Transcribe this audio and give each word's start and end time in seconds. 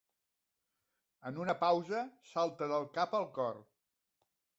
En 1.29 1.35
una 1.43 1.53
pausa, 1.63 1.99
salta 2.31 2.71
del 2.73 2.87
cap 2.97 3.13
al 3.19 3.29
cor. 3.37 3.61